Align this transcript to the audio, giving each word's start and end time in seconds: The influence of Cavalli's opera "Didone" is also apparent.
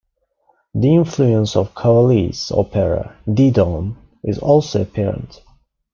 The 0.73 0.95
influence 0.95 1.55
of 1.55 1.75
Cavalli's 1.75 2.51
opera 2.51 3.15
"Didone" 3.27 3.97
is 4.23 4.39
also 4.39 4.81
apparent. 4.81 5.41